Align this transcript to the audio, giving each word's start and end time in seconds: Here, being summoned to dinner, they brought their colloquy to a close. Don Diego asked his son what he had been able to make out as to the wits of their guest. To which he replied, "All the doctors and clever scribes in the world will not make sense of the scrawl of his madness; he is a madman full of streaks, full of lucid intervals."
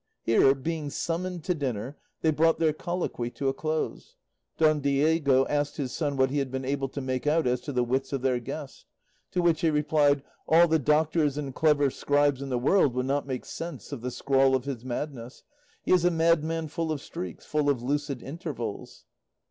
Here, 0.23 0.55
being 0.55 0.89
summoned 0.89 1.43
to 1.43 1.53
dinner, 1.53 1.95
they 2.21 2.31
brought 2.31 2.57
their 2.57 2.73
colloquy 2.73 3.29
to 3.35 3.49
a 3.49 3.53
close. 3.53 4.15
Don 4.57 4.79
Diego 4.79 5.45
asked 5.45 5.77
his 5.77 5.91
son 5.91 6.17
what 6.17 6.31
he 6.31 6.39
had 6.39 6.49
been 6.49 6.65
able 6.65 6.89
to 6.89 6.99
make 7.01 7.27
out 7.27 7.45
as 7.45 7.61
to 7.61 7.71
the 7.71 7.83
wits 7.83 8.11
of 8.11 8.23
their 8.23 8.39
guest. 8.39 8.87
To 9.29 9.43
which 9.43 9.61
he 9.61 9.69
replied, 9.69 10.23
"All 10.47 10.67
the 10.67 10.79
doctors 10.79 11.37
and 11.37 11.53
clever 11.53 11.91
scribes 11.91 12.41
in 12.41 12.49
the 12.49 12.57
world 12.57 12.95
will 12.95 13.03
not 13.03 13.27
make 13.27 13.45
sense 13.45 13.91
of 13.91 14.01
the 14.01 14.09
scrawl 14.09 14.55
of 14.55 14.65
his 14.65 14.83
madness; 14.83 15.43
he 15.83 15.91
is 15.93 16.03
a 16.03 16.09
madman 16.09 16.67
full 16.67 16.91
of 16.91 16.99
streaks, 16.99 17.45
full 17.45 17.69
of 17.69 17.83
lucid 17.83 18.23
intervals." 18.23 19.05